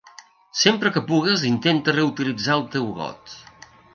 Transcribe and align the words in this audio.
Sempre 0.61 0.91
que 0.95 1.03
pugues 1.11 1.43
intenta 1.51 1.95
reutilitzar 1.97 2.57
el 2.57 2.67
teu 2.77 2.91
got. 3.03 3.37